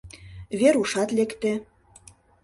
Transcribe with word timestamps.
Верушат 0.59 1.09
лекте. 1.17 1.51